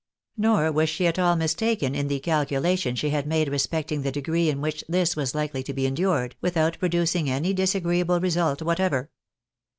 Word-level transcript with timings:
Nor 0.35 0.71
was 0.71 0.89
she 0.89 1.05
at 1.05 1.19
all 1.19 1.35
mistaken 1.35 1.93
in 1.93 2.07
the 2.07 2.17
calculation 2.19 2.95
she 2.95 3.11
had 3.11 3.27
made 3.27 3.49
respecting 3.49 4.01
the 4.01 4.11
degree 4.11 4.49
in 4.49 4.59
which 4.59 4.83
this 4.89 5.15
was 5.15 5.35
likely 5.35 5.61
to 5.61 5.73
be 5.75 5.85
endured, 5.85 6.35
without 6.41 6.79
producing 6.79 7.29
any 7.29 7.53
disagreeable 7.53 8.19
result 8.19 8.63
whatever. 8.63 9.11